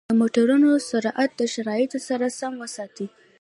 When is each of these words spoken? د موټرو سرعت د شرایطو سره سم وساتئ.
د 0.09 0.11
موټرو 0.21 0.73
سرعت 0.89 1.31
د 1.37 1.41
شرایطو 1.53 1.99
سره 2.07 2.25
سم 2.39 2.53
وساتئ. 2.63 3.07